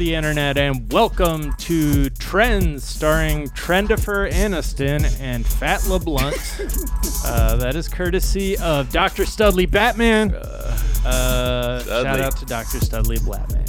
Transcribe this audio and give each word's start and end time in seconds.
the 0.00 0.14
internet, 0.14 0.56
and 0.56 0.90
welcome 0.90 1.52
to 1.56 2.08
Triends, 2.12 2.80
starring 2.80 3.48
Trendifer 3.48 4.32
Aniston 4.32 5.04
and 5.20 5.46
Fat 5.46 5.80
LeBlunt. 5.80 7.26
uh, 7.26 7.56
that 7.56 7.76
is 7.76 7.86
courtesy 7.86 8.56
of 8.56 8.90
Dr. 8.90 9.26
Studley 9.26 9.66
Batman. 9.66 10.34
Uh, 10.34 11.84
shout 11.84 12.18
out 12.18 12.34
to 12.38 12.46
Dr. 12.46 12.80
Studley 12.80 13.18
Batman. 13.18 13.66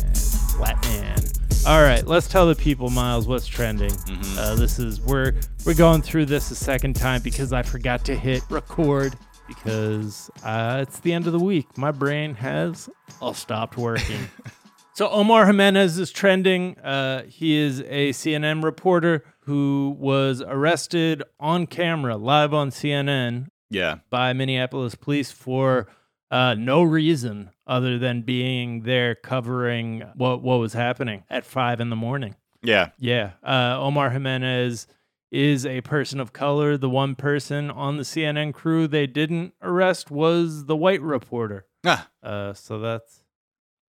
Batman. 0.57 1.19
All 1.67 1.83
right, 1.83 2.07
let's 2.07 2.29
tell 2.29 2.47
the 2.47 2.55
people, 2.55 2.89
Miles, 2.89 3.27
what's 3.27 3.45
trending. 3.45 3.91
Uh, 4.37 4.55
this 4.55 4.79
is 4.79 5.01
we're 5.01 5.33
we're 5.65 5.73
going 5.73 6.01
through 6.01 6.27
this 6.27 6.49
a 6.49 6.55
second 6.55 6.95
time 6.95 7.21
because 7.21 7.51
I 7.51 7.61
forgot 7.61 8.05
to 8.05 8.15
hit 8.15 8.41
record 8.49 9.17
because 9.49 10.31
uh, 10.45 10.79
it's 10.81 11.01
the 11.01 11.11
end 11.11 11.27
of 11.27 11.33
the 11.33 11.39
week. 11.39 11.77
My 11.77 11.91
brain 11.91 12.35
has 12.35 12.89
all 13.19 13.33
stopped 13.33 13.75
working. 13.75 14.29
So 15.01 15.09
Omar 15.09 15.47
Jimenez 15.47 15.97
is 15.97 16.11
trending. 16.11 16.77
Uh, 16.77 17.23
he 17.23 17.57
is 17.57 17.79
a 17.87 18.11
CNN 18.11 18.63
reporter 18.63 19.23
who 19.45 19.97
was 19.99 20.43
arrested 20.45 21.23
on 21.39 21.65
camera, 21.65 22.17
live 22.17 22.53
on 22.53 22.69
CNN, 22.69 23.47
Yeah. 23.71 23.95
by 24.11 24.33
Minneapolis 24.33 24.93
police 24.93 25.31
for 25.31 25.87
uh, 26.29 26.53
no 26.53 26.83
reason 26.83 27.49
other 27.65 27.97
than 27.97 28.21
being 28.21 28.83
there 28.83 29.15
covering 29.15 30.03
what 30.13 30.43
what 30.43 30.57
was 30.59 30.73
happening 30.73 31.23
at 31.31 31.47
five 31.47 31.79
in 31.79 31.89
the 31.89 31.95
morning. 31.95 32.35
Yeah. 32.61 32.89
Yeah, 32.99 33.31
uh, 33.43 33.77
Omar 33.79 34.11
Jimenez 34.11 34.85
is 35.31 35.65
a 35.65 35.81
person 35.81 36.19
of 36.19 36.31
color. 36.31 36.77
The 36.77 36.91
one 36.91 37.15
person 37.15 37.71
on 37.71 37.97
the 37.97 38.03
CNN 38.03 38.53
crew 38.53 38.87
they 38.87 39.07
didn't 39.07 39.55
arrest 39.63 40.11
was 40.11 40.65
the 40.65 40.75
white 40.75 41.01
reporter. 41.01 41.65
Ah, 41.83 42.07
Uh, 42.21 42.53
so 42.53 42.77
that's 42.77 43.20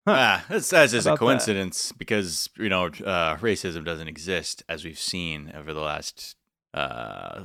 ah 0.06 0.44
that's, 0.48 0.68
that's 0.70 0.92
just 0.92 1.06
a 1.06 1.10
About 1.10 1.18
that. 1.20 1.24
coincidence 1.24 1.92
because, 1.92 2.48
you 2.58 2.68
know, 2.68 2.86
uh, 2.86 3.36
racism 3.36 3.84
doesn't 3.84 4.08
exist 4.08 4.62
as 4.68 4.84
we've 4.84 4.98
seen 4.98 5.52
over 5.54 5.72
the 5.72 5.80
last 5.80 6.36
uh 6.74 7.44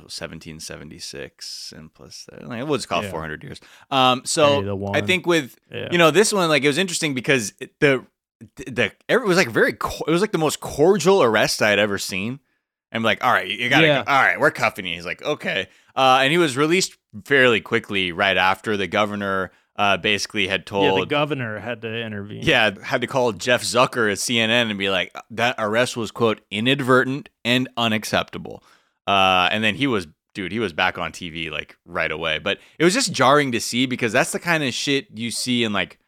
1776 0.62 1.74
and 1.76 1.92
plus 1.92 2.26
uh, 2.32 2.46
like, 2.46 2.66
we'll 2.66 2.76
just 2.78 2.88
call 2.88 3.00
it 3.00 3.04
Yeah. 3.04 3.10
400 3.10 3.42
years 3.44 3.60
um 3.90 4.22
so 4.24 4.90
i 4.94 5.00
think 5.02 5.26
with 5.26 5.56
yeah. 5.70 5.88
you 5.92 5.98
know 5.98 6.10
this 6.10 6.32
one 6.32 6.48
like 6.48 6.64
it 6.64 6.66
was 6.66 6.78
interesting 6.78 7.14
because 7.14 7.52
it- 7.60 7.78
the 7.80 8.04
the 8.56 8.92
it 9.08 9.22
was 9.22 9.36
like 9.36 9.50
very 9.50 9.72
co- 9.74 10.04
it 10.06 10.10
was 10.10 10.20
like 10.20 10.32
the 10.32 10.38
most 10.38 10.60
cordial 10.60 11.22
arrest 11.22 11.60
i 11.60 11.68
had 11.70 11.78
ever 11.78 11.98
seen 11.98 12.40
i'm 12.92 13.02
like 13.02 13.22
all 13.22 13.32
right 13.32 13.48
you 13.48 13.68
gotta 13.68 13.86
Yeah. 13.86 13.98
all 14.06 14.22
right 14.22 14.40
we're 14.40 14.50
cuffing 14.50 14.86
you 14.86 14.94
he's 14.94 15.04
like 15.06 15.22
okay 15.22 15.66
uh 15.96 16.20
and 16.22 16.30
he 16.32 16.38
was 16.38 16.56
released 16.56 16.96
fairly 17.24 17.60
quickly 17.60 18.12
right 18.12 18.36
after 18.36 18.76
the 18.78 18.86
governor 18.86 19.50
uh 19.78 19.96
basically 19.96 20.48
had 20.48 20.66
told 20.66 20.84
yeah, 20.84 21.00
the 21.00 21.06
governor 21.06 21.58
had 21.60 21.80
to 21.82 21.88
intervene. 22.04 22.42
yeah, 22.42 22.70
had 22.82 23.00
to 23.00 23.06
call 23.06 23.32
Jeff 23.32 23.62
Zucker 23.62 24.10
at 24.12 24.18
CNN 24.18 24.68
and 24.70 24.78
be 24.78 24.90
like, 24.90 25.16
that 25.30 25.54
arrest 25.56 25.96
was 25.96 26.10
quote 26.10 26.40
inadvertent 26.50 27.28
and 27.44 27.68
unacceptable. 27.76 28.62
Uh, 29.06 29.48
and 29.50 29.62
then 29.64 29.74
he 29.76 29.86
was, 29.86 30.06
dude, 30.34 30.52
he 30.52 30.58
was 30.58 30.72
back 30.72 30.98
on 30.98 31.12
TV 31.12 31.50
like 31.50 31.76
right 31.86 32.10
away. 32.10 32.38
But 32.38 32.58
it 32.78 32.84
was 32.84 32.92
just 32.92 33.12
jarring 33.12 33.52
to 33.52 33.60
see 33.60 33.86
because 33.86 34.12
that's 34.12 34.32
the 34.32 34.38
kind 34.40 34.62
of 34.64 34.74
shit 34.74 35.06
you 35.14 35.30
see 35.30 35.64
in 35.64 35.72
like, 35.72 35.98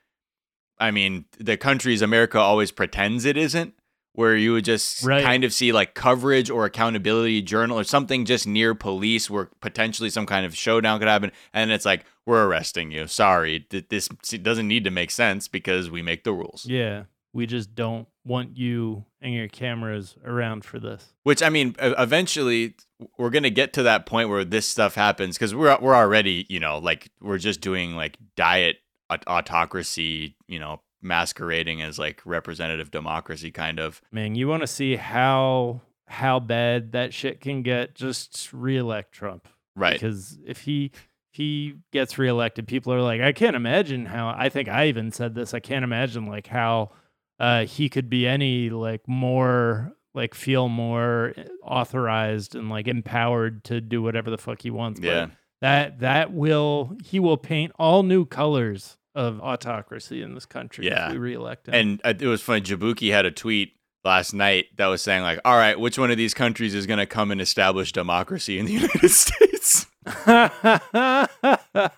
I 0.79 0.91
mean, 0.91 1.25
the 1.39 1.57
countries 1.57 2.03
America 2.03 2.39
always 2.39 2.73
pretends 2.73 3.25
it 3.25 3.37
isn't. 3.37 3.75
Where 4.15 4.35
you 4.37 4.53
would 4.55 4.65
just 4.65 5.05
Right. 5.05 5.23
kind 5.23 5.45
of 5.45 5.53
see 5.53 5.71
like 5.71 5.95
coverage 5.95 6.51
or 6.51 6.65
accountability 6.65 7.43
journal 7.43 7.79
or 7.79 7.85
something 7.85 8.25
just 8.25 8.45
near 8.45 8.75
police 8.75 9.31
where 9.31 9.49
potentially 9.61 10.11
some 10.11 10.27
kind 10.27 10.45
of 10.45 10.55
showdown 10.57 10.99
could 10.99 11.07
happen. 11.07 11.31
And 11.55 11.71
it's 11.71 11.85
like, 11.85 12.05
we're 12.31 12.47
arresting 12.47 12.93
you. 12.93 13.09
Sorry. 13.09 13.67
This 13.89 14.09
doesn't 14.09 14.69
need 14.69 14.85
to 14.85 14.91
make 14.91 15.11
sense 15.11 15.49
because 15.49 15.91
we 15.91 16.01
make 16.01 16.23
the 16.23 16.33
rules. 16.33 16.65
Yeah. 16.65 17.05
We 17.33 17.47
just 17.47 17.75
don't 17.75 18.09
want 18.25 18.57
you 18.57 19.05
and 19.21 19.35
your 19.35 19.49
cameras 19.49 20.17
around 20.25 20.65
for 20.65 20.79
this. 20.79 21.13
Which 21.25 21.43
I 21.43 21.49
mean, 21.49 21.75
eventually 21.79 22.75
we're 23.19 23.31
gonna 23.31 23.51
get 23.51 23.73
to 23.75 23.83
that 23.83 24.07
point 24.07 24.29
where 24.29 24.45
this 24.45 24.67
stuff 24.67 24.95
happens 24.95 25.37
because 25.37 25.55
we're 25.55 25.77
we're 25.81 25.95
already 25.95 26.47
you 26.49 26.61
know 26.61 26.79
like 26.79 27.11
we're 27.21 27.39
just 27.39 27.61
doing 27.61 27.95
like 27.95 28.17
diet 28.37 28.79
autocracy, 29.27 30.37
you 30.47 30.59
know, 30.59 30.81
masquerading 31.03 31.83
as 31.83 31.99
like 31.99 32.21
representative 32.25 32.91
democracy 32.91 33.51
kind 33.51 33.79
of. 33.79 34.01
Man, 34.13 34.35
you 34.35 34.49
want 34.49 34.63
to 34.63 34.69
see 34.69 34.97
how 34.97 35.83
how 36.07 36.41
bad 36.41 36.93
that 36.93 37.13
shit 37.15 37.41
can 37.41 37.63
get? 37.63 37.95
Just 37.95 38.53
reelect 38.53 39.13
Trump. 39.13 39.49
Right. 39.77 39.95
Because 39.95 40.39
if 40.45 40.63
he 40.63 40.91
he 41.31 41.75
gets 41.93 42.19
reelected, 42.19 42.67
people 42.67 42.93
are 42.93 43.03
like, 43.03 43.21
I 43.21 43.33
can't 43.33 43.57
imagine 43.57 44.07
how 44.07 44.35
I 44.37 44.49
think 44.49 44.69
I 44.69 44.87
even 44.89 45.13
said 45.13 45.35
this. 45.35 45.55
I 45.55 45.61
can't 45.61 45.85
imagine 45.85 46.27
like 46.27 46.47
how 46.49 46.91
uh 47.39 47.65
he 47.65 47.89
could 47.89 48.11
be 48.11 48.27
any 48.27 48.69
like 48.71 49.07
more 49.09 49.93
like 50.13 50.35
feel 50.35 50.69
more 50.69 51.33
authorized 51.63 52.55
and 52.55 52.69
like 52.69 52.89
empowered 52.89 53.63
to 53.65 53.81
do 53.81 54.03
whatever 54.03 54.31
the 54.31 54.39
fuck 54.39 54.63
he 54.63 54.71
wants. 54.71 55.01
But 55.01 55.07
Yeah. 55.07 55.27
that 55.61 56.01
that 56.01 56.33
will 56.33 56.97
he 57.05 57.21
will 57.21 57.37
paint 57.37 57.73
all 57.79 58.03
new 58.03 58.25
colors 58.25 58.97
of 59.15 59.41
autocracy 59.41 60.23
in 60.23 60.35
this 60.35 60.47
country 60.47 60.87
Yeah. 60.87 61.07
if 61.07 61.13
we 61.13 61.19
reelect 61.19 61.69
him. 61.69 61.75
And 61.75 62.01
uh, 62.05 62.15
it 62.19 62.27
was 62.27 62.43
funny. 62.43 62.61
Jaboukie 62.61 63.11
had 63.13 63.25
a 63.25 63.31
tweet 63.31 63.73
last 64.05 64.33
night 64.35 64.67
that 64.77 64.87
was 64.87 65.03
saying 65.03 65.23
like, 65.23 65.39
"All 65.45 65.57
right, 65.57 65.79
which 65.79 65.99
one 65.99 66.11
of 66.11 66.17
these 66.17 66.33
countries 66.35 66.75
is 66.75 66.87
gonna 66.87 67.07
come 67.07 67.31
and 67.31 67.41
establish 67.41 67.93
democracy 67.93 68.59
in 68.59 68.67
the 68.67 68.73
United 68.83 69.11
States?" 69.11 69.87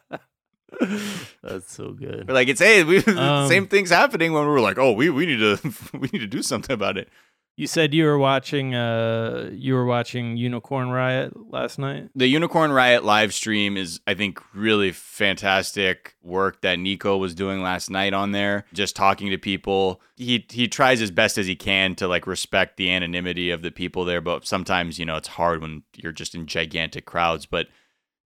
That's 1.42 1.72
so 1.72 1.92
good. 1.92 2.26
We're 2.26 2.34
like, 2.34 2.48
"It's 2.48 2.60
hey, 2.60 2.82
we, 2.84 2.98
Um, 3.06 3.48
same 3.48 3.66
things 3.66 3.90
happening 3.90 4.32
when 4.32 4.44
we 4.44 4.50
were 4.50 4.60
like, 4.60 4.78
oh, 4.78 4.92
we 4.92 5.10
we 5.10 5.26
need 5.26 5.38
to 5.38 5.58
we 5.98 6.08
need 6.12 6.20
to 6.20 6.26
do 6.26 6.42
something 6.42 6.74
about 6.74 6.96
it." 6.96 7.08
You 7.54 7.66
said 7.66 7.92
you 7.92 8.04
were 8.06 8.16
watching 8.16 8.74
uh 8.74 9.50
you 9.52 9.74
were 9.74 9.84
watching 9.84 10.38
Unicorn 10.38 10.88
Riot 10.88 11.34
last 11.52 11.78
night. 11.78 12.08
the 12.14 12.26
Unicorn 12.26 12.72
Riot 12.72 13.04
live 13.04 13.34
stream 13.34 13.76
is, 13.76 14.00
I 14.06 14.14
think, 14.14 14.40
really 14.54 14.90
fantastic 14.90 16.16
work 16.22 16.62
that 16.62 16.78
Nico 16.78 17.18
was 17.18 17.34
doing 17.34 17.60
last 17.62 17.90
night 17.90 18.14
on 18.14 18.32
there. 18.32 18.64
Just 18.72 18.96
talking 18.96 19.28
to 19.30 19.36
people, 19.38 20.00
he 20.16 20.46
he 20.50 20.66
tries 20.66 21.02
as 21.02 21.10
best 21.10 21.36
as 21.36 21.46
he 21.46 21.54
can 21.54 21.94
to 21.96 22.08
like 22.08 22.26
respect 22.26 22.78
the 22.78 22.90
anonymity 22.90 23.50
of 23.50 23.60
the 23.60 23.70
people 23.70 24.06
there, 24.06 24.22
but 24.22 24.46
sometimes 24.46 24.98
you 24.98 25.04
know 25.04 25.16
it's 25.16 25.28
hard 25.28 25.60
when 25.60 25.82
you're 25.94 26.10
just 26.10 26.34
in 26.34 26.46
gigantic 26.46 27.04
crowds. 27.04 27.44
But 27.44 27.66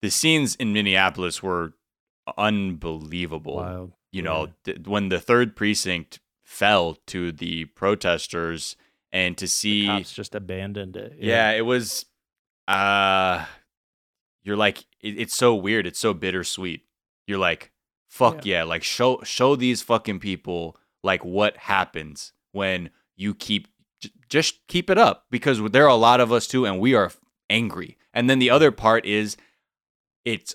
the 0.05 0.11
scenes 0.11 0.55
in 0.57 0.75
Minneapolis 0.75 1.43
were 1.43 1.73
unbelievable. 2.37 3.57
Wild. 3.57 3.93
You 4.13 4.21
know, 4.21 4.49
th- 4.65 4.87
when 4.87 5.09
the 5.09 5.19
third 5.19 5.57
precinct 5.57 6.21
fell 6.43 6.99
to 7.07 7.33
the 7.33 7.65
protesters, 7.65 8.77
and 9.13 9.35
to 9.39 9.49
see 9.49 9.87
Cops 9.87 10.13
just 10.13 10.35
abandoned 10.35 10.95
it. 10.97 11.17
yeah, 11.19 11.53
it 11.53 11.63
was. 11.63 12.05
Uh, 12.69 13.47
you're 14.43 14.59
like, 14.59 14.81
it, 15.01 15.19
it's 15.19 15.35
so 15.35 15.55
weird. 15.55 15.87
It's 15.87 15.99
so 15.99 16.13
bittersweet. 16.13 16.83
You're 17.27 17.39
like, 17.39 17.73
fuck 18.07 18.45
yeah. 18.45 18.63
like 18.65 18.83
show 18.83 19.23
show 19.25 19.57
these 19.57 19.81
fucking 19.81 20.19
people 20.21 20.77
like 21.03 21.25
what 21.25 21.57
happens 21.57 22.35
when 22.53 22.91
you 23.17 23.35
keep 23.35 23.69
j- 24.01 24.11
just 24.29 24.67
keep 24.69 24.91
it 24.91 24.99
up 24.99 25.25
because 25.31 25.63
there 25.71 25.85
are 25.85 25.89
a 25.89 25.95
lot 25.95 26.21
of 26.21 26.31
us 26.31 26.47
too, 26.47 26.67
and 26.67 26.79
we 26.79 26.95
are 26.95 27.11
angry. 27.49 27.97
And 28.13 28.29
then 28.29 28.39
the 28.39 28.51
other 28.51 28.71
part 28.71 29.07
is, 29.07 29.39
it's 30.25 30.55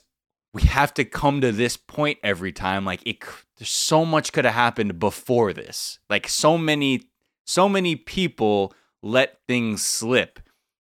we 0.54 0.64
have 0.64 0.94
to 0.96 1.06
come 1.06 1.42
to 1.42 1.52
this 1.52 1.78
point 1.78 2.18
every 2.24 2.52
time. 2.52 2.86
Like 2.86 3.02
it, 3.06 3.24
there's 3.58 3.70
so 3.70 4.04
much 4.06 4.34
could 4.34 4.46
have 4.46 4.54
happened 4.54 5.00
before 5.00 5.54
this. 5.54 6.00
Like 6.10 6.28
so 6.28 6.58
many 6.58 7.04
so 7.46 7.68
many 7.70 7.96
people 7.96 8.74
let 9.02 9.40
things 9.48 9.84
slip 9.84 10.40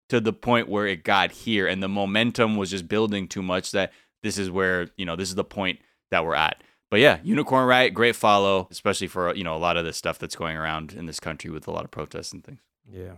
to 0.09 0.19
the 0.19 0.33
point 0.33 0.67
where 0.67 0.87
it 0.87 1.03
got 1.03 1.31
here 1.31 1.67
and 1.67 1.81
the 1.81 1.87
momentum 1.87 2.57
was 2.57 2.69
just 2.69 2.87
building 2.87 3.27
too 3.27 3.41
much 3.41 3.71
that 3.71 3.91
this 4.23 4.37
is 4.37 4.51
where 4.51 4.89
you 4.97 5.05
know 5.05 5.15
this 5.15 5.29
is 5.29 5.35
the 5.35 5.43
point 5.43 5.79
that 6.11 6.25
we're 6.25 6.35
at 6.35 6.61
but 6.91 6.99
yeah 6.99 7.19
unicorn 7.23 7.65
riot 7.65 7.93
great 7.93 8.15
follow 8.15 8.67
especially 8.71 9.07
for 9.07 9.33
you 9.35 9.43
know 9.43 9.55
a 9.55 9.57
lot 9.57 9.77
of 9.77 9.85
the 9.85 9.93
stuff 9.93 10.19
that's 10.19 10.35
going 10.35 10.57
around 10.57 10.93
in 10.93 11.05
this 11.05 11.19
country 11.19 11.49
with 11.49 11.67
a 11.67 11.71
lot 11.71 11.85
of 11.85 11.91
protests 11.91 12.33
and 12.33 12.43
things 12.43 12.59
Yeah. 12.91 13.13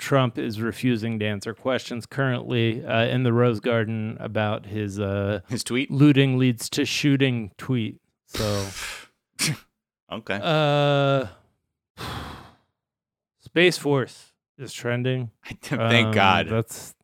Trump 0.00 0.38
is 0.38 0.60
refusing 0.60 1.18
to 1.18 1.26
answer 1.26 1.54
questions 1.54 2.06
currently 2.06 2.84
uh, 2.84 3.04
in 3.04 3.22
the 3.22 3.32
Rose 3.32 3.60
Garden 3.60 4.16
about 4.18 4.66
his 4.66 4.98
uh, 4.98 5.40
his 5.48 5.62
tweet 5.62 5.90
looting 5.90 6.38
leads 6.38 6.68
to 6.70 6.84
shooting 6.84 7.52
tweet. 7.58 8.00
So, 8.26 8.66
okay 10.12 10.40
uh, 10.42 11.26
Space 13.40 13.76
Force 13.76 14.32
is 14.58 14.72
trending. 14.72 15.30
thank 15.62 16.08
Um, 16.08 16.12
god 16.12 16.48
That's 16.48 16.94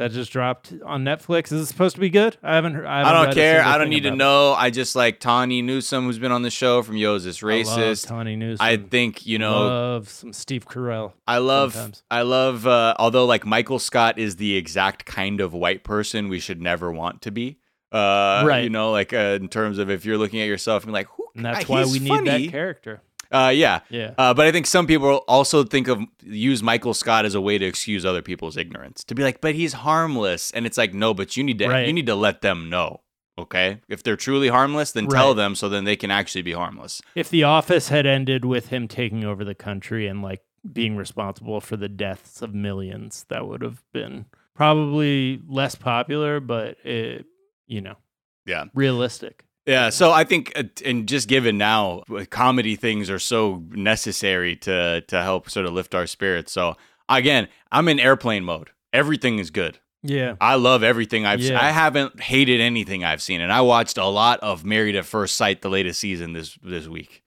that 0.00 0.12
just 0.12 0.32
dropped 0.32 0.72
on 0.82 1.04
Netflix. 1.04 1.52
Is 1.52 1.60
it 1.60 1.66
supposed 1.66 1.94
to 1.94 2.00
be 2.00 2.08
good? 2.08 2.38
I 2.42 2.54
haven't 2.54 2.72
heard. 2.72 2.86
I, 2.86 3.02
I 3.02 3.04
haven't 3.04 3.24
don't 3.26 3.34
care. 3.34 3.62
I 3.62 3.76
don't 3.76 3.90
need 3.90 4.04
to 4.04 4.08
about 4.08 4.14
it. 4.14 4.18
know. 4.18 4.52
I 4.54 4.70
just 4.70 4.96
like 4.96 5.20
Tawny 5.20 5.60
Newsome, 5.60 6.04
who's 6.04 6.18
been 6.18 6.32
on 6.32 6.40
the 6.40 6.50
show 6.50 6.82
from 6.82 6.96
Yo's 6.96 7.24
This 7.24 7.40
Racist. 7.40 8.06
Tawny 8.06 8.34
Newsome. 8.34 8.64
I 8.64 8.78
think 8.78 9.26
you 9.26 9.38
know. 9.38 9.60
love 9.60 10.08
some 10.08 10.32
Steve 10.32 10.64
Carell. 10.64 11.12
I 11.28 11.36
love, 11.36 11.74
sometimes. 11.74 12.02
I 12.10 12.22
love. 12.22 12.66
Uh, 12.66 12.94
although 12.98 13.26
like 13.26 13.44
Michael 13.44 13.78
Scott 13.78 14.18
is 14.18 14.36
the 14.36 14.56
exact 14.56 15.04
kind 15.04 15.42
of 15.42 15.52
white 15.52 15.84
person 15.84 16.28
we 16.28 16.40
should 16.40 16.62
never 16.62 16.90
want 16.90 17.20
to 17.22 17.30
be. 17.30 17.58
Uh, 17.92 18.42
Right. 18.46 18.64
You 18.64 18.70
know, 18.70 18.92
like 18.92 19.12
uh, 19.12 19.38
in 19.38 19.48
terms 19.48 19.76
of 19.76 19.90
if 19.90 20.06
you're 20.06 20.16
looking 20.16 20.40
at 20.40 20.48
yourself 20.48 20.84
and 20.84 20.94
like, 20.94 21.08
who? 21.08 21.26
And 21.36 21.44
that's 21.44 21.64
uh, 21.64 21.72
why 21.72 21.84
we 21.84 21.98
need 21.98 22.24
that 22.24 22.50
character. 22.50 23.02
Uh, 23.32 23.52
yeah. 23.54 23.80
Yeah. 23.90 24.14
Uh, 24.18 24.34
but 24.34 24.46
I 24.46 24.52
think 24.52 24.66
some 24.66 24.86
people 24.86 25.18
also 25.28 25.62
think 25.64 25.86
of 25.88 26.00
use 26.22 26.62
Michael 26.62 26.94
Scott 26.94 27.24
as 27.24 27.34
a 27.34 27.40
way 27.40 27.58
to 27.58 27.64
excuse 27.64 28.04
other 28.04 28.22
people's 28.22 28.56
ignorance. 28.56 29.04
To 29.04 29.14
be 29.14 29.22
like, 29.22 29.40
but 29.40 29.54
he's 29.54 29.72
harmless, 29.72 30.50
and 30.50 30.66
it's 30.66 30.76
like, 30.78 30.92
no, 30.94 31.14
but 31.14 31.36
you 31.36 31.44
need 31.44 31.58
to 31.60 31.68
Right. 31.68 31.86
you 31.86 31.92
need 31.92 32.06
to 32.06 32.14
let 32.16 32.40
them 32.42 32.68
know. 32.68 33.00
Okay, 33.38 33.80
if 33.88 34.02
they're 34.02 34.16
truly 34.16 34.48
harmless, 34.48 34.92
then 34.92 35.06
tell 35.06 35.32
them 35.34 35.54
so 35.54 35.68
then 35.70 35.84
they 35.84 35.96
can 35.96 36.10
actually 36.10 36.42
be 36.42 36.52
harmless. 36.52 37.00
If 37.14 37.30
The 37.30 37.44
Office 37.44 37.88
had 37.88 38.04
ended 38.04 38.44
with 38.44 38.68
him 38.68 38.86
taking 38.86 39.24
over 39.24 39.44
the 39.44 39.54
country 39.54 40.06
and 40.06 40.20
like 40.20 40.42
being 40.70 40.94
responsible 40.96 41.58
for 41.62 41.78
the 41.78 41.88
deaths 41.88 42.42
of 42.42 42.52
millions, 42.54 43.24
that 43.30 43.46
would 43.48 43.62
have 43.62 43.82
been 43.94 44.26
probably 44.54 45.40
less 45.48 45.74
popular, 45.74 46.38
but 46.38 46.76
it, 46.84 47.24
you 47.66 47.80
know, 47.80 47.96
Yeah. 48.44 48.64
realistic. 48.74 49.44
Yeah, 49.70 49.90
so 49.90 50.10
I 50.10 50.24
think, 50.24 50.52
uh, 50.56 50.64
and 50.84 51.06
just 51.06 51.28
given 51.28 51.56
now, 51.56 52.02
uh, 52.10 52.24
comedy 52.28 52.74
things 52.74 53.08
are 53.08 53.18
so 53.18 53.62
necessary 53.70 54.56
to 54.56 55.02
to 55.02 55.22
help 55.22 55.48
sort 55.48 55.66
of 55.66 55.72
lift 55.72 55.94
our 55.94 56.06
spirits. 56.06 56.52
So 56.52 56.76
again, 57.08 57.48
I'm 57.70 57.88
in 57.88 58.00
airplane 58.00 58.44
mode. 58.44 58.70
Everything 58.92 59.38
is 59.38 59.50
good. 59.50 59.78
Yeah. 60.02 60.36
I 60.40 60.54
love 60.54 60.82
everything 60.82 61.26
I've 61.26 61.42
seen. 61.42 61.52
Yeah. 61.52 61.64
I 61.64 61.70
haven't 61.70 62.20
hated 62.20 62.60
anything 62.60 63.04
I've 63.04 63.22
seen, 63.22 63.40
and 63.40 63.52
I 63.52 63.60
watched 63.60 63.98
a 63.98 64.06
lot 64.06 64.40
of 64.40 64.64
Married 64.64 64.96
at 64.96 65.04
First 65.04 65.36
Sight, 65.36 65.62
the 65.62 65.68
latest 65.68 66.00
season 66.00 66.32
this 66.32 66.58
this 66.62 66.88
week. 66.88 67.22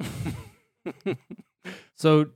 so 1.94 2.26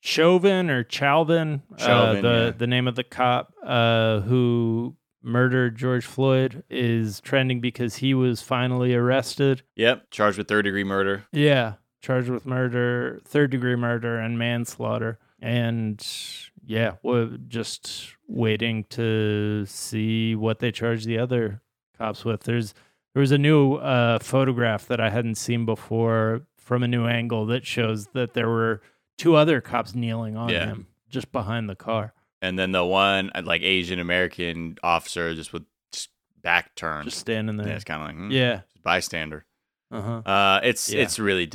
Chauvin 0.00 0.70
or 0.70 0.86
Chauvin, 0.88 1.62
uh, 1.78 2.14
the 2.14 2.20
yeah. 2.22 2.50
the 2.56 2.66
name 2.66 2.88
of 2.88 2.96
the 2.96 3.04
cop 3.04 3.52
uh, 3.64 4.20
who 4.20 4.96
murdered 5.22 5.76
George 5.76 6.04
Floyd, 6.04 6.64
is 6.70 7.20
trending 7.20 7.60
because 7.60 7.96
he 7.96 8.14
was 8.14 8.42
finally 8.42 8.94
arrested. 8.94 9.62
Yep, 9.76 10.10
charged 10.10 10.38
with 10.38 10.48
third 10.48 10.62
degree 10.62 10.84
murder. 10.84 11.24
Yeah, 11.32 11.74
charged 12.00 12.28
with 12.28 12.46
murder, 12.46 13.20
third 13.24 13.50
degree 13.50 13.76
murder, 13.76 14.18
and 14.18 14.38
manslaughter. 14.38 15.18
And 15.40 16.04
yeah, 16.64 16.92
we're 17.02 17.36
just 17.48 18.14
waiting 18.28 18.84
to 18.90 19.64
see 19.66 20.34
what 20.36 20.60
they 20.60 20.70
charge 20.70 21.04
the 21.04 21.18
other 21.18 21.60
cops 21.98 22.24
with. 22.24 22.42
There's 22.44 22.74
there 23.14 23.20
was 23.20 23.32
a 23.32 23.38
new 23.38 23.74
uh, 23.74 24.18
photograph 24.20 24.86
that 24.86 25.00
I 25.00 25.10
hadn't 25.10 25.34
seen 25.34 25.66
before 25.66 26.42
from 26.56 26.82
a 26.82 26.88
new 26.88 27.06
angle 27.06 27.44
that 27.46 27.66
shows 27.66 28.06
that 28.14 28.32
there 28.34 28.48
were 28.48 28.80
two 29.18 29.34
other 29.34 29.60
cops 29.60 29.94
kneeling 29.94 30.36
on 30.36 30.48
Yeah. 30.48 30.66
him 30.66 30.86
just 31.10 31.30
behind 31.32 31.68
the 31.68 31.74
car, 31.74 32.14
And 32.42 32.58
then 32.58 32.72
the 32.72 32.84
one 32.84 33.30
uh, 33.34 33.42
like 33.44 33.62
Asian 33.62 33.98
American 34.00 34.76
officer 34.82 35.34
just 35.34 35.52
with 35.52 35.62
just 35.92 36.10
back 36.42 36.74
turned. 36.74 37.04
just 37.06 37.18
standing 37.20 37.56
there. 37.56 37.68
yeah, 37.68 37.74
it's 37.76 37.84
kind 37.84 38.02
of 38.02 38.08
like 38.08 38.16
hmm, 38.16 38.30
Yeah. 38.30 38.60
bystander. 38.82 39.44
Uh 39.90 40.00
huh. 40.02 40.30
Uh, 40.30 40.60
it's 40.64 40.92
Yeah. 40.92 41.02
it's 41.02 41.18
really 41.18 41.48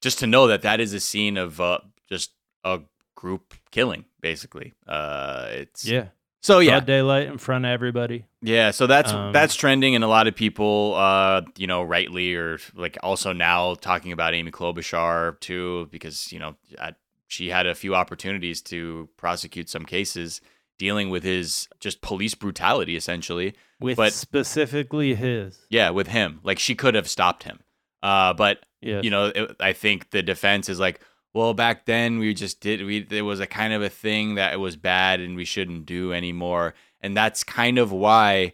just 0.00 0.18
to 0.20 0.26
know 0.26 0.46
that 0.48 0.62
that 0.62 0.80
is 0.80 0.92
a 0.94 1.00
scene 1.00 1.36
of 1.36 1.60
uh, 1.60 1.78
just 2.08 2.32
a 2.64 2.80
group 3.14 3.54
killing, 3.70 4.04
basically. 4.20 4.72
Uh, 4.86 5.48
it's 5.50 5.84
Yeah. 5.84 6.06
So 6.42 6.58
yeah, 6.58 6.72
Broad 6.80 6.86
daylight 6.86 7.26
in 7.28 7.38
front 7.38 7.64
of 7.64 7.70
everybody. 7.70 8.26
yeah. 8.42 8.70
So 8.70 8.86
that's 8.86 9.10
Um, 9.12 9.32
that's 9.32 9.54
trending, 9.54 9.94
and 9.94 10.04
a 10.04 10.08
lot 10.08 10.26
of 10.26 10.34
people, 10.34 10.94
uh, 10.94 11.40
you 11.56 11.66
know, 11.66 11.82
rightly 11.82 12.34
or 12.34 12.58
like 12.74 12.98
also 13.02 13.32
now 13.32 13.74
talking 13.76 14.12
about 14.12 14.34
Amy 14.34 14.50
Klobuchar 14.50 15.40
too, 15.40 15.88
because 15.90 16.30
you 16.32 16.38
know 16.38 16.54
I, 16.78 16.92
she 17.26 17.50
had 17.50 17.66
a 17.66 17.74
few 17.74 17.94
opportunities 17.94 18.60
to 18.62 19.08
prosecute 19.16 19.68
some 19.68 19.84
cases 19.84 20.40
dealing 20.78 21.08
with 21.10 21.22
his 21.22 21.68
just 21.80 22.00
police 22.00 22.34
brutality, 22.34 22.96
essentially. 22.96 23.54
With 23.80 23.96
But- 23.96 24.12
specifically 24.12 25.14
his. 25.14 25.58
Yeah, 25.70 25.90
with 25.90 26.08
him, 26.08 26.40
like 26.42 26.58
she 26.58 26.74
could 26.74 26.94
have 26.94 27.08
stopped 27.08 27.44
him. 27.44 27.60
Uh, 28.02 28.34
but 28.34 28.64
Yeah. 28.80 29.00
you 29.02 29.10
know, 29.10 29.26
it, 29.34 29.56
I 29.60 29.72
think 29.72 30.10
the 30.10 30.22
defense 30.22 30.68
is 30.68 30.78
like, 30.80 31.00
well, 31.32 31.54
back 31.54 31.86
then 31.86 32.18
we 32.18 32.34
just 32.34 32.60
did 32.60 32.84
we 32.84 33.02
there 33.02 33.24
was 33.24 33.40
a 33.40 33.46
kind 33.46 33.72
of 33.72 33.82
a 33.82 33.88
thing 33.88 34.34
that 34.36 34.52
it 34.52 34.58
was 34.58 34.76
bad 34.76 35.20
and 35.20 35.36
we 35.36 35.44
shouldn't 35.44 35.86
do 35.86 36.12
anymore, 36.12 36.74
and 37.00 37.16
that's 37.16 37.42
kind 37.44 37.78
of 37.78 37.90
why 37.92 38.52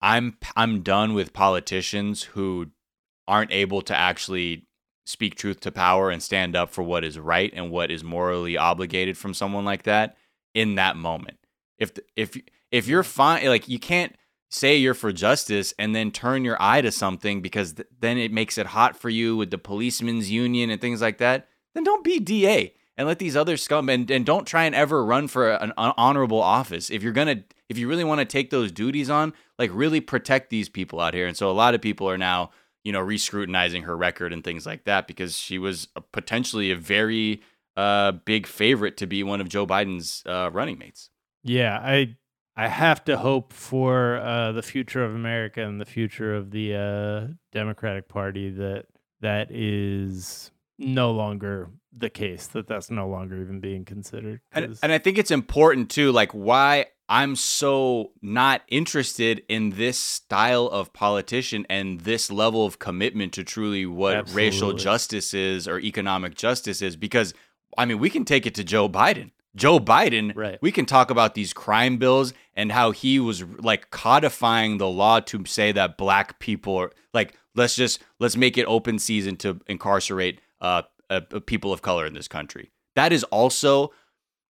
I'm 0.00 0.36
I'm 0.56 0.82
done 0.82 1.12
with 1.14 1.32
politicians 1.32 2.22
who 2.24 2.70
aren't 3.26 3.52
able 3.52 3.82
to 3.82 3.94
actually 3.96 4.66
speak 5.08 5.34
truth 5.36 5.58
to 5.58 5.72
power 5.72 6.10
and 6.10 6.22
stand 6.22 6.54
up 6.54 6.68
for 6.68 6.82
what 6.82 7.02
is 7.02 7.18
right 7.18 7.50
and 7.54 7.70
what 7.70 7.90
is 7.90 8.04
morally 8.04 8.58
obligated 8.58 9.16
from 9.16 9.32
someone 9.32 9.64
like 9.64 9.84
that 9.84 10.18
in 10.54 10.74
that 10.74 10.96
moment. 10.96 11.38
If 11.78 11.92
if 12.14 12.36
if 12.70 12.86
you're 12.86 13.02
fine, 13.02 13.46
like 13.46 13.68
you 13.68 13.78
can't 13.78 14.14
say 14.50 14.76
you're 14.76 14.92
for 14.92 15.10
justice 15.10 15.72
and 15.78 15.94
then 15.94 16.10
turn 16.10 16.44
your 16.44 16.58
eye 16.60 16.82
to 16.82 16.92
something 16.92 17.40
because 17.40 17.74
th- 17.74 17.88
then 18.00 18.18
it 18.18 18.32
makes 18.32 18.58
it 18.58 18.66
hot 18.66 18.98
for 18.98 19.08
you 19.08 19.34
with 19.34 19.50
the 19.50 19.56
policemen's 19.56 20.30
union 20.30 20.68
and 20.68 20.80
things 20.80 21.00
like 21.00 21.16
that, 21.18 21.48
then 21.74 21.84
don't 21.84 22.04
be 22.04 22.20
DA 22.20 22.74
and 22.98 23.06
let 23.06 23.18
these 23.18 23.36
other 23.36 23.56
scum 23.56 23.88
and, 23.88 24.10
and 24.10 24.26
don't 24.26 24.46
try 24.46 24.64
and 24.64 24.74
ever 24.74 25.02
run 25.04 25.26
for 25.26 25.52
an 25.52 25.72
hon- 25.78 25.94
honorable 25.96 26.40
office. 26.40 26.90
If 26.90 27.02
you're 27.02 27.12
to, 27.14 27.44
if 27.70 27.78
you 27.78 27.88
really 27.88 28.04
want 28.04 28.20
to 28.20 28.26
take 28.26 28.50
those 28.50 28.72
duties 28.72 29.08
on, 29.08 29.32
like 29.58 29.70
really 29.72 30.00
protect 30.00 30.50
these 30.50 30.68
people 30.68 31.00
out 31.00 31.14
here. 31.14 31.26
And 31.26 31.36
so 31.36 31.50
a 31.50 31.52
lot 31.52 31.74
of 31.74 31.80
people 31.80 32.10
are 32.10 32.18
now, 32.18 32.50
you 32.88 32.92
know, 32.92 33.00
re-scrutinizing 33.00 33.82
her 33.82 33.94
record 33.94 34.32
and 34.32 34.42
things 34.42 34.64
like 34.64 34.84
that 34.84 35.06
because 35.06 35.36
she 35.36 35.58
was 35.58 35.88
a, 35.94 36.00
potentially 36.00 36.70
a 36.70 36.74
very 36.74 37.42
uh, 37.76 38.12
big 38.12 38.46
favorite 38.46 38.96
to 38.96 39.06
be 39.06 39.22
one 39.22 39.42
of 39.42 39.48
Joe 39.50 39.66
Biden's 39.66 40.22
uh, 40.24 40.48
running 40.50 40.78
mates. 40.78 41.10
Yeah, 41.44 41.78
I 41.84 42.16
I 42.56 42.68
have 42.68 43.04
to 43.04 43.18
hope 43.18 43.52
for 43.52 44.16
uh, 44.16 44.52
the 44.52 44.62
future 44.62 45.04
of 45.04 45.14
America 45.14 45.62
and 45.62 45.78
the 45.78 45.84
future 45.84 46.34
of 46.34 46.50
the 46.50 46.74
uh, 46.74 47.34
Democratic 47.52 48.08
Party 48.08 48.48
that 48.52 48.86
that 49.20 49.48
is 49.50 50.50
no 50.78 51.10
longer 51.10 51.68
the 51.94 52.08
case. 52.08 52.46
That 52.46 52.68
that's 52.68 52.90
no 52.90 53.06
longer 53.06 53.38
even 53.38 53.60
being 53.60 53.84
considered. 53.84 54.40
And, 54.50 54.78
and 54.82 54.92
I 54.92 54.96
think 54.96 55.18
it's 55.18 55.30
important 55.30 55.90
too, 55.90 56.10
like 56.10 56.32
why 56.32 56.86
I'm 57.08 57.36
so 57.36 58.12
not 58.20 58.62
interested 58.68 59.42
in 59.48 59.70
this 59.70 59.98
style 59.98 60.66
of 60.66 60.92
politician 60.92 61.66
and 61.70 62.00
this 62.02 62.30
level 62.30 62.66
of 62.66 62.78
commitment 62.78 63.32
to 63.34 63.44
truly 63.44 63.86
what 63.86 64.32
racial 64.34 64.74
justice 64.74 65.32
is 65.32 65.66
or 65.66 65.78
economic 65.80 66.34
justice 66.34 66.82
is, 66.82 66.96
because 66.96 67.32
I 67.76 67.84
mean, 67.86 67.98
we 67.98 68.10
can 68.10 68.24
take 68.24 68.44
it 68.46 68.54
to 68.56 68.64
Joe 68.64 68.88
Biden. 68.88 69.30
Joe 69.56 69.80
Biden, 69.80 70.36
Right. 70.36 70.58
we 70.60 70.70
can 70.70 70.84
talk 70.84 71.10
about 71.10 71.34
these 71.34 71.52
crime 71.52 71.96
bills 71.96 72.32
and 72.54 72.70
how 72.70 72.90
he 72.90 73.18
was 73.18 73.42
like 73.42 73.90
codifying 73.90 74.78
the 74.78 74.86
law 74.88 75.20
to 75.20 75.44
say 75.46 75.72
that 75.72 75.96
black 75.96 76.38
people 76.38 76.76
are 76.76 76.92
like, 77.14 77.34
let's 77.54 77.74
just 77.74 78.00
let's 78.20 78.36
make 78.36 78.58
it 78.58 78.64
open 78.66 78.98
season 78.98 79.36
to 79.36 79.60
incarcerate 79.66 80.40
uh, 80.60 80.82
uh, 81.10 81.20
people 81.46 81.72
of 81.72 81.82
color 81.82 82.04
in 82.06 82.12
this 82.12 82.28
country. 82.28 82.70
That 82.94 83.12
is 83.12 83.24
also 83.24 83.92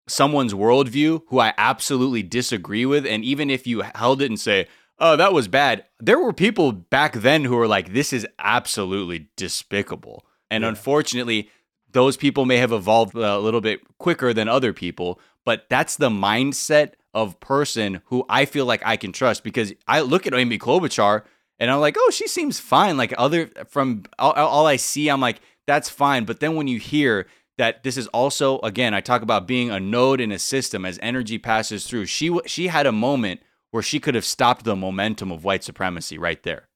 someone's 0.08 0.55
worldview 0.55 1.22
who 1.29 1.39
I 1.41 1.53
absolutely 1.58 2.22
disagree 2.22 2.86
with. 2.86 3.06
And 3.06 3.25
even 3.25 3.51
if 3.51 3.67
you 3.67 3.82
held 3.94 4.22
it 4.22 4.27
and 4.31 4.39
say, 4.39 4.67
oh, 4.98 5.17
that 5.17 5.32
was 5.32 5.48
bad, 5.48 5.84
there 6.01 6.19
were 6.19 6.32
people 6.32 6.72
back 6.72 7.13
then 7.15 7.44
who 7.44 7.56
were 7.56 7.67
like, 7.69 7.93
this 7.93 8.13
is 8.13 8.27
absolutely 8.39 9.29
despicable. 9.36 10.25
And 10.51 10.63
Yeah. 10.63 10.69
unfortunately, 10.70 11.51
those 11.93 12.17
people 12.17 12.44
may 12.44 12.58
have 12.58 12.72
evolved 12.72 13.15
a 13.15 13.39
little 13.39 13.60
bit 13.60 13.81
quicker 13.98 14.32
than 14.32 14.48
other 14.48 14.72
people, 14.72 15.20
but 15.44 15.67
that's 15.69 15.96
the 15.96 16.10
mindset 16.10 16.93
of 17.15 17.41
person 17.41 18.03
who 18.06 18.25
I 18.29 18.44
feel 18.44 18.67
like 18.67 18.82
I 18.84 18.96
can 18.96 19.13
trust 19.13 19.43
because 19.43 19.72
I 19.89 20.01
look 20.03 20.27
at 20.27 20.34
Amy 20.34 20.58
Klobuchar 20.58 21.22
and 21.58 21.70
I'm 21.70 21.81
like, 21.81 21.96
oh, 21.98 22.10
she 22.13 22.29
seems 22.29 22.60
fine. 22.60 22.96
Like 22.98 23.15
other 23.17 23.51
from 23.69 24.05
all, 24.19 24.32
all 24.32 24.67
I 24.67 24.77
see, 24.77 25.08
I'm 25.08 25.20
like, 25.20 25.41
that's 25.67 25.89
fine. 25.89 26.25
But 26.25 26.41
then 26.41 26.55
when 26.55 26.69
you 26.69 26.79
hear 26.79 27.27
that 27.58 27.82
this 27.82 27.96
is 27.96 28.06
also 28.08 28.58
again, 28.60 28.94
I 28.94 29.01
talk 29.01 29.22
about 29.22 29.46
being 29.46 29.70
a 29.70 29.81
node 29.81 30.20
in 30.20 30.32
a 30.32 30.39
system 30.39 30.84
as 30.84 30.98
energy 31.03 31.39
passes 31.39 31.86
through. 31.86 32.06
She 32.06 32.36
she 32.46 32.69
had 32.69 32.86
a 32.86 32.93
moment 32.93 33.41
where 33.70 33.82
she 33.82 34.01
could 34.01 34.15
have 34.15 34.25
stopped 34.25 34.65
the 34.65 34.77
momentum 34.77 35.31
of 35.31 35.44
white 35.44 35.65
supremacy 35.65 36.19
right 36.19 36.43
there. 36.43 36.69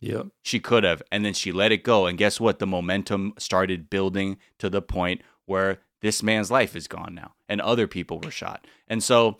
Yep. 0.00 0.28
She 0.42 0.60
could 0.60 0.84
have, 0.84 1.02
and 1.10 1.24
then 1.24 1.34
she 1.34 1.52
let 1.52 1.72
it 1.72 1.82
go. 1.82 2.06
And 2.06 2.18
guess 2.18 2.38
what? 2.38 2.58
The 2.58 2.66
momentum 2.66 3.34
started 3.38 3.90
building 3.90 4.38
to 4.58 4.68
the 4.68 4.82
point 4.82 5.22
where 5.46 5.80
this 6.02 6.22
man's 6.22 6.50
life 6.50 6.76
is 6.76 6.86
gone 6.86 7.14
now, 7.14 7.34
and 7.48 7.60
other 7.60 7.86
people 7.86 8.20
were 8.20 8.30
shot. 8.30 8.66
And 8.88 9.02
so 9.02 9.38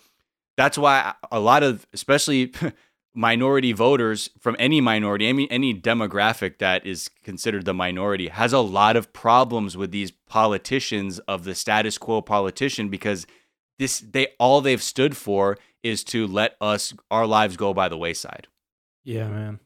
that's 0.57 0.79
why 0.79 1.15
a 1.31 1.41
lot 1.41 1.63
of, 1.63 1.87
especially 1.93 2.53
minority 3.17 3.73
voters 3.73 4.31
from 4.39 4.55
any 4.59 4.81
minority, 4.81 5.27
any 5.27 5.51
any 5.51 5.75
demographic 5.75 6.59
that 6.59 6.87
is 6.87 7.09
considered 7.25 7.65
the 7.65 7.75
minority, 7.75 8.29
has 8.29 8.53
a 8.53 8.61
lot 8.61 8.95
of 8.95 9.13
problems 9.13 9.77
with 9.77 9.91
these 9.91 10.11
politicians 10.11 11.19
of 11.21 11.45
the 11.45 11.55
status 11.55 11.99
quo 11.99 12.21
politician 12.21 12.89
because 12.89 13.27
this 13.79 14.01
they 14.01 14.29
all 14.39 14.61
they've 14.61 14.83
stood 14.83 15.17
for 15.17 15.57
is 15.83 16.05
to 16.05 16.27
let 16.27 16.57
us 16.61 16.95
our 17.11 17.27
lives 17.27 17.57
go 17.57 17.73
by 17.73 17.89
the 17.89 17.97
wayside. 17.97 18.47
Yeah, 19.05 19.29
man. 19.29 19.61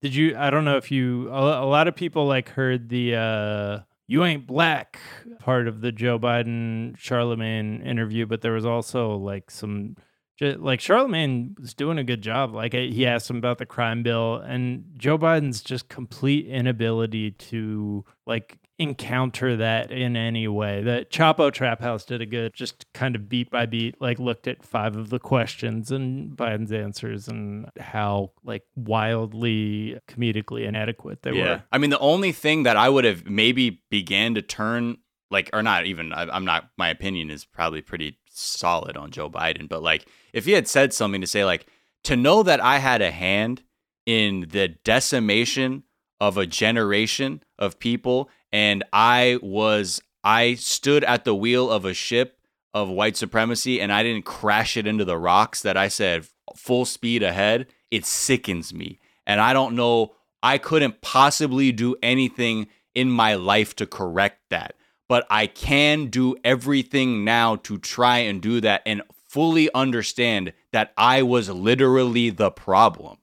Did 0.00 0.14
you? 0.14 0.36
I 0.36 0.50
don't 0.50 0.64
know 0.64 0.76
if 0.76 0.90
you. 0.90 1.28
A, 1.30 1.64
a 1.64 1.66
lot 1.66 1.88
of 1.88 1.96
people 1.96 2.26
like 2.26 2.50
heard 2.50 2.88
the 2.88 3.16
uh, 3.16 3.78
"you 4.06 4.24
ain't 4.24 4.46
black" 4.46 4.98
part 5.40 5.68
of 5.68 5.80
the 5.80 5.92
Joe 5.92 6.18
Biden 6.18 6.96
Charlemagne 6.98 7.82
interview, 7.82 8.26
but 8.26 8.40
there 8.40 8.52
was 8.52 8.66
also 8.66 9.16
like 9.16 9.50
some 9.50 9.96
just, 10.36 10.58
like 10.58 10.80
Charlemagne 10.80 11.56
was 11.60 11.74
doing 11.74 11.98
a 11.98 12.04
good 12.04 12.22
job. 12.22 12.54
Like 12.54 12.72
he 12.72 12.90
mm-hmm. 12.90 13.08
asked 13.08 13.30
him 13.30 13.36
about 13.36 13.58
the 13.58 13.66
crime 13.66 14.02
bill, 14.02 14.36
and 14.36 14.84
Joe 14.96 15.18
Biden's 15.18 15.62
just 15.62 15.88
complete 15.88 16.46
inability 16.46 17.32
to 17.32 18.04
like 18.26 18.58
encounter 18.78 19.56
that 19.56 19.92
in 19.92 20.16
any 20.16 20.48
way. 20.48 20.82
The 20.82 21.06
Chapo 21.08 21.52
Trap 21.52 21.80
House 21.80 22.04
did 22.04 22.20
a 22.20 22.26
good, 22.26 22.52
just 22.54 22.92
kind 22.92 23.14
of 23.14 23.28
beat 23.28 23.48
by 23.48 23.66
beat, 23.66 24.00
like 24.00 24.18
looked 24.18 24.48
at 24.48 24.64
five 24.64 24.96
of 24.96 25.10
the 25.10 25.20
questions 25.20 25.92
and 25.92 26.36
Biden's 26.36 26.72
answers 26.72 27.28
and 27.28 27.70
how 27.78 28.32
like 28.42 28.64
wildly 28.74 30.00
comedically 30.08 30.66
inadequate 30.66 31.22
they 31.22 31.34
yeah. 31.34 31.44
were. 31.44 31.62
I 31.70 31.78
mean, 31.78 31.90
the 31.90 32.00
only 32.00 32.32
thing 32.32 32.64
that 32.64 32.76
I 32.76 32.88
would 32.88 33.04
have 33.04 33.26
maybe 33.26 33.84
began 33.90 34.34
to 34.34 34.42
turn 34.42 34.96
like, 35.30 35.50
or 35.52 35.62
not 35.62 35.86
even, 35.86 36.12
I, 36.12 36.22
I'm 36.22 36.44
not, 36.44 36.70
my 36.76 36.88
opinion 36.88 37.30
is 37.30 37.44
probably 37.44 37.80
pretty 37.80 38.18
solid 38.34 38.96
on 38.96 39.10
Joe 39.10 39.30
Biden, 39.30 39.68
but 39.68 39.82
like 39.82 40.06
if 40.32 40.44
he 40.44 40.52
had 40.52 40.68
said 40.68 40.92
something 40.92 41.20
to 41.20 41.26
say 41.26 41.44
like, 41.44 41.66
to 42.04 42.16
know 42.16 42.42
that 42.42 42.62
I 42.62 42.78
had 42.78 43.00
a 43.00 43.10
hand 43.10 43.62
in 44.06 44.46
the 44.50 44.68
decimation 44.68 45.84
of 46.20 46.36
a 46.36 46.46
generation 46.46 47.42
of 47.58 47.78
people 47.78 48.28
and 48.52 48.84
I 48.92 49.38
was 49.42 50.00
I 50.22 50.54
stood 50.54 51.04
at 51.04 51.24
the 51.24 51.34
wheel 51.34 51.70
of 51.70 51.84
a 51.84 51.94
ship 51.94 52.38
of 52.72 52.88
white 52.88 53.16
supremacy 53.16 53.80
and 53.80 53.92
I 53.92 54.02
didn't 54.02 54.24
crash 54.24 54.76
it 54.76 54.86
into 54.86 55.04
the 55.04 55.18
rocks 55.18 55.62
that 55.62 55.76
I 55.76 55.88
said 55.88 56.26
full 56.56 56.84
speed 56.84 57.22
ahead, 57.22 57.66
it 57.90 58.04
sickens 58.04 58.74
me. 58.74 59.00
And 59.26 59.40
I 59.40 59.52
don't 59.52 59.76
know, 59.76 60.14
I 60.42 60.58
couldn't 60.58 61.00
possibly 61.00 61.72
do 61.72 61.96
anything 62.02 62.68
in 62.94 63.10
my 63.10 63.34
life 63.34 63.74
to 63.76 63.86
correct 63.86 64.40
that. 64.50 64.74
But 65.14 65.28
I 65.30 65.46
can 65.46 66.06
do 66.06 66.34
everything 66.42 67.22
now 67.24 67.54
to 67.54 67.78
try 67.78 68.18
and 68.18 68.42
do 68.42 68.60
that 68.62 68.82
and 68.84 69.00
fully 69.28 69.72
understand 69.72 70.52
that 70.72 70.92
I 70.96 71.22
was 71.22 71.48
literally 71.48 72.30
the 72.30 72.50
problem. 72.50 73.18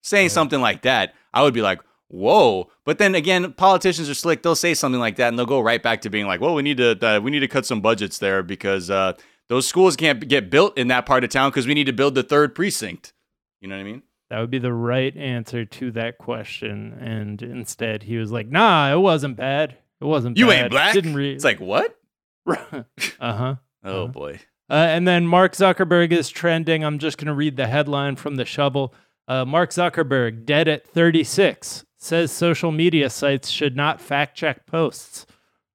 Saying 0.00 0.30
something 0.30 0.58
like 0.58 0.80
that, 0.84 1.12
I 1.34 1.42
would 1.42 1.52
be 1.52 1.60
like, 1.60 1.80
whoa. 2.08 2.70
But 2.86 2.96
then 2.96 3.14
again, 3.14 3.52
politicians 3.52 4.08
are 4.08 4.14
slick. 4.14 4.42
They'll 4.42 4.56
say 4.56 4.72
something 4.72 4.98
like 4.98 5.16
that, 5.16 5.28
and 5.28 5.38
they'll 5.38 5.44
go 5.44 5.60
right 5.60 5.82
back 5.82 6.00
to 6.00 6.08
being 6.08 6.26
like, 6.26 6.40
well, 6.40 6.54
we 6.54 6.62
need 6.62 6.78
to 6.78 6.98
uh, 7.06 7.20
we 7.20 7.30
need 7.30 7.40
to 7.40 7.48
cut 7.48 7.66
some 7.66 7.82
budgets 7.82 8.16
there 8.16 8.42
because 8.42 8.88
uh, 8.88 9.12
those 9.50 9.68
schools 9.68 9.96
can't 9.96 10.26
get 10.26 10.48
built 10.48 10.78
in 10.78 10.88
that 10.88 11.04
part 11.04 11.24
of 11.24 11.28
town 11.28 11.50
because 11.50 11.66
we 11.66 11.74
need 11.74 11.88
to 11.88 11.92
build 11.92 12.14
the 12.14 12.22
third 12.22 12.54
precinct. 12.54 13.12
You 13.60 13.68
know 13.68 13.74
what 13.74 13.82
I 13.82 13.84
mean? 13.84 14.02
That 14.30 14.40
would 14.40 14.50
be 14.50 14.60
the 14.60 14.72
right 14.72 15.14
answer 15.14 15.66
to 15.66 15.90
that 15.90 16.16
question. 16.16 16.94
And 16.98 17.42
instead, 17.42 18.04
he 18.04 18.16
was 18.16 18.32
like, 18.32 18.48
"Nah, 18.48 18.90
it 18.94 19.00
wasn't 19.00 19.36
bad. 19.36 19.76
It 20.00 20.04
wasn't. 20.04 20.36
You 20.36 20.48
bad. 20.48 20.62
ain't 20.62 20.70
black. 20.70 20.94
Didn't 20.94 21.14
read. 21.14 21.34
It's 21.34 21.44
like 21.44 21.60
what? 21.60 21.96
uh 22.48 22.82
huh. 23.20 23.54
Oh 23.84 24.04
uh-huh. 24.04 24.06
boy. 24.08 24.40
Uh, 24.68 24.74
and 24.74 25.06
then 25.06 25.28
Mark 25.28 25.52
Zuckerberg 25.52 26.10
is 26.10 26.28
trending. 26.28 26.82
I'm 26.82 26.98
just 26.98 27.18
going 27.18 27.28
to 27.28 27.34
read 27.34 27.56
the 27.56 27.68
headline 27.68 28.16
from 28.16 28.34
the 28.34 28.44
shovel. 28.44 28.92
Uh, 29.28 29.44
Mark 29.44 29.70
Zuckerberg 29.70 30.44
dead 30.44 30.66
at 30.66 30.84
36 30.88 31.84
says 31.96 32.32
social 32.32 32.72
media 32.72 33.10
sites 33.10 33.48
should 33.48 33.76
not 33.76 34.00
fact 34.00 34.36
check 34.36 34.66
posts. 34.66 35.24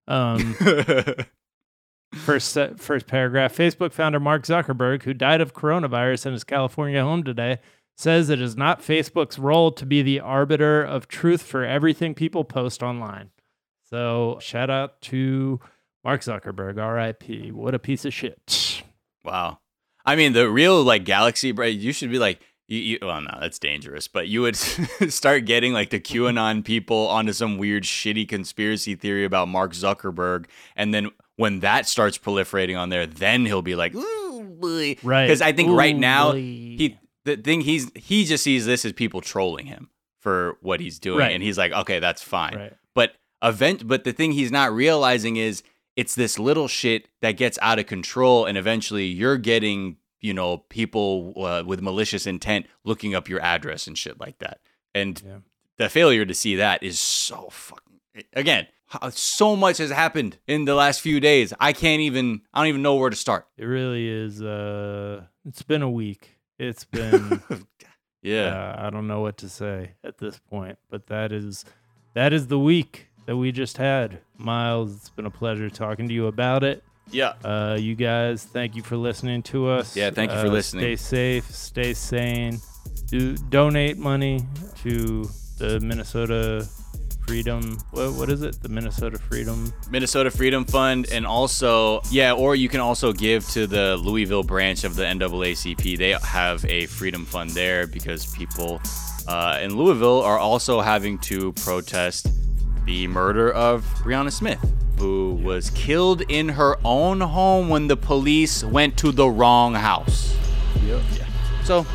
Um, 0.08 0.56
first, 2.16 2.58
first 2.78 3.08
paragraph 3.08 3.56
Facebook 3.56 3.94
founder 3.94 4.20
Mark 4.20 4.44
Zuckerberg, 4.44 5.04
who 5.04 5.14
died 5.14 5.40
of 5.40 5.54
coronavirus 5.54 6.26
in 6.26 6.34
his 6.34 6.44
California 6.44 7.02
home 7.02 7.24
today, 7.24 7.60
says 7.96 8.30
it 8.30 8.42
is 8.42 8.58
not 8.58 8.82
Facebook's 8.82 9.40
role 9.40 9.72
to 9.72 9.86
be 9.86 10.02
the 10.02 10.20
arbiter 10.20 10.84
of 10.84 11.08
truth 11.08 11.44
for 11.44 11.64
everything 11.64 12.14
people 12.14 12.44
post 12.44 12.84
online. 12.84 13.30
So, 13.92 14.38
shout 14.40 14.70
out 14.70 15.02
to 15.04 15.60
Mark 16.04 16.22
Zuckerberg, 16.22 16.78
RIP. 16.78 17.54
What 17.54 17.76
a 17.76 17.80
piece 17.80 18.06
of 18.06 18.14
shit. 18.14 18.84
Wow. 19.24 19.60
I 20.06 20.16
mean, 20.16 20.34
the 20.34 20.50
real 20.50 20.82
like 20.82 21.04
galaxy, 21.04 21.52
bro, 21.52 21.68
you 21.68 21.94
should 21.94 22.10
be 22.10 22.18
like, 22.18 22.40
you, 22.68 22.80
you, 22.80 23.00
well, 23.02 23.22
no, 23.22 23.38
that's 23.40 23.60
dangerous. 23.60 24.08
But 24.08 24.30
you 24.30 24.42
would 24.42 24.56
start 25.10 25.46
getting 25.46 25.74
like 25.74 25.90
the 25.90 26.00
QAnon 26.00 26.64
people 26.64 27.08
onto 27.10 27.34
some 27.34 27.58
weird, 27.58 27.84
shitty 27.84 28.28
conspiracy 28.28 28.96
theory 28.96 29.26
about 29.26 29.50
Mark 29.50 29.74
Zuckerberg, 29.74 30.46
and 30.76 30.94
then 30.94 31.12
when 31.36 31.60
that 31.60 31.88
starts 31.88 32.18
proliferating 32.18 32.80
on 32.80 32.90
there, 32.90 33.06
then 33.06 33.46
he'll 33.46 33.62
be 33.62 33.76
like, 33.76 33.94
"Ooh, 33.94 34.44
boy," 34.44 34.96
right? 35.04 35.28
Because 35.28 35.42
I 35.42 35.52
think 35.52 35.70
Ooh, 35.70 35.76
right 35.76 35.96
now 35.96 36.32
boy. 36.32 36.38
he 36.38 36.98
the 37.26 37.36
thing 37.36 37.62
he's 37.62 37.92
he 37.96 38.24
just 38.24 38.44
sees 38.44 38.66
this 38.66 38.86
as 38.86 38.94
people 38.94 39.20
trolling 39.22 39.66
him 39.66 39.90
for 40.20 40.58
what 40.62 40.80
he's 40.80 40.98
doing, 40.98 41.20
right. 41.20 41.34
and 41.34 41.44
he's 41.44 41.58
like, 41.58 41.74
"Okay, 41.74 42.00
that's 42.00 42.22
fine." 42.22 42.56
Right. 42.56 42.74
But 42.96 43.14
event, 43.44 43.88
but 43.88 44.04
the 44.04 44.14
thing 44.14 44.32
he's 44.34 44.52
not 44.52 44.74
realizing 44.74 45.38
is 45.38 45.64
it's 45.96 46.16
this 46.16 46.40
little 46.40 46.68
shit 46.68 47.08
that 47.22 47.34
gets 47.34 47.60
out 47.62 47.80
of 47.80 47.86
control, 47.86 48.46
and 48.46 48.58
eventually 48.58 49.06
you're 49.06 49.38
getting 49.38 49.98
you 50.22 50.34
know, 50.34 50.58
people 50.70 51.34
uh, 51.36 51.64
with 51.66 51.82
malicious 51.82 52.26
intent 52.26 52.68
looking 52.86 53.14
up 53.14 53.28
your 53.28 53.42
address 53.42 53.88
and 53.88 53.98
shit 53.98 54.20
like 54.20 54.38
that. 54.40 54.60
And 54.94 55.22
yeah. 55.26 55.38
the 55.78 55.90
failure 55.90 56.26
to 56.26 56.34
see 56.34 56.56
that 56.56 56.84
is 56.84 57.00
so 57.00 57.50
fucking. 57.52 58.00
Again, 58.34 58.68
so 59.10 59.56
much 59.56 59.78
has 59.78 59.90
happened 59.90 60.38
in 60.48 60.66
the 60.66 60.76
last 60.76 61.02
few 61.02 61.20
days. 61.20 61.54
I 61.60 61.74
can't 61.74 62.02
even. 62.02 62.42
I 62.54 62.60
don't 62.60 62.68
even 62.68 62.82
know 62.82 62.96
where 62.96 63.10
to 63.10 63.16
start. 63.16 63.48
It 63.58 63.66
really 63.66 64.08
is. 64.08 64.42
Uh, 64.42 65.24
it's 65.46 65.64
been 65.64 65.82
a 65.82 65.90
week. 65.90 66.38
It's 66.60 66.86
been. 66.86 67.42
yeah. 68.22 68.76
Uh, 68.78 68.88
I 68.88 68.90
don't 68.90 69.08
know 69.08 69.22
what 69.22 69.38
to 69.38 69.50
say 69.50 69.94
at 70.04 70.20
this 70.20 70.40
point, 70.40 70.78
but 70.90 71.08
that 71.08 71.32
is 71.32 71.66
that 72.14 72.34
is 72.34 72.48
the 72.48 72.60
week 72.60 73.08
that 73.26 73.38
we 73.38 73.52
just 73.52 73.78
had. 73.78 74.20
Miles, 74.38 74.96
it's 74.96 75.10
been 75.10 75.26
a 75.26 75.32
pleasure 75.32 75.70
talking 75.70 76.08
to 76.08 76.14
you 76.14 76.28
about 76.28 76.64
it. 76.64 76.84
Yeah. 77.10 77.34
Uh, 77.44 77.78
you 77.80 77.96
guys, 77.96 78.44
thank 78.44 78.76
you 78.76 78.84
for 78.84 78.96
listening 78.96 79.44
to 79.44 79.68
us. 79.68 79.96
Yeah, 79.96 80.12
thank 80.12 80.32
you 80.32 80.38
for 80.40 80.48
uh, 80.48 80.52
listening. 80.52 80.84
Stay 80.84 80.96
safe, 80.96 81.52
stay 81.52 81.94
sane. 81.94 82.60
Do 83.08 83.36
donate 83.36 83.98
money 83.98 84.42
to 84.84 85.30
the 85.58 85.80
Minnesota 85.82 86.68
Freedom. 87.28 87.78
What 87.92 88.14
what 88.14 88.30
is 88.30 88.42
it? 88.42 88.62
The 88.62 88.70
Minnesota 88.70 89.20
Freedom. 89.20 89.72
Minnesota 89.90 90.32
Freedom 90.32 90.66
Fund, 90.66 91.08
and 91.12 91.26
also 91.26 92.02
yeah, 92.10 92.34
or 92.34 92.56
you 92.56 92.68
can 92.68 92.80
also 92.80 93.14
give 93.14 93.48
to 93.50 93.68
the 93.68 93.98
Louisville 93.98 94.44
branch 94.44 94.84
of 94.84 94.96
the 94.96 95.04
NAACP. 95.04 95.98
They 95.98 96.12
have 96.24 96.66
a 96.66 96.88
Freedom 96.88 97.26
Fund 97.26 97.52
there 97.52 97.88
because 97.88 98.26
people 98.36 98.82
uh, 99.28 99.60
in 99.62 99.76
Louisville 99.78 100.22
are 100.22 100.40
also 100.40 100.82
having 100.82 101.20
to 101.20 101.54
protest 101.54 102.28
the 102.86 103.08
murder 103.08 103.52
of 103.52 103.84
Brianna 104.04 104.32
Smith 104.32 104.60
who 105.02 105.34
was 105.44 105.72
killed 105.72 106.22
in 106.30 106.48
her 106.48 106.78
own 106.86 107.22
home 107.22 107.70
when 107.70 107.88
the 107.88 107.98
police 107.98 108.64
went 108.64 108.96
to 108.98 109.12
the 109.12 109.28
wrong 109.28 109.74
house. 109.74 110.38
Yep. 110.86 111.02
Yeah. 111.18 111.26
So 111.64 111.88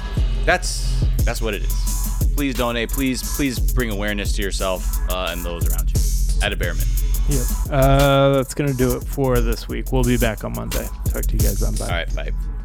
that's 0.45 1.05
that's 1.25 1.40
what 1.40 1.55
it 1.55 1.62
is. 1.62 2.33
Please 2.35 2.57
donate. 2.57 2.90
Please 2.90 3.37
please 3.37 3.61
bring 3.61 3.90
awareness 3.90 4.33
to 4.33 4.43
yourself 4.43 4.99
uh, 5.09 5.28
and 5.31 5.45
those 5.45 5.71
around 5.71 5.88
you. 5.88 6.45
At 6.45 6.52
a 6.52 6.57
bare 6.57 6.75
minimum. 6.75 6.97
Yep. 7.28 7.47
Uh, 7.71 8.28
that's 8.31 8.55
gonna 8.55 8.75
do 8.75 8.97
it 8.97 9.05
for 9.05 9.38
this 9.38 9.69
week. 9.69 9.93
We'll 9.93 10.02
be 10.02 10.19
back 10.19 10.43
on 10.43 10.55
Monday. 10.55 10.88
Talk 11.05 11.23
to 11.26 11.33
you 11.33 11.38
guys 11.38 11.62
on 11.62 11.76
bye. 11.76 11.85
All 11.85 11.90
right. 11.90 12.14
Bye. 12.16 12.56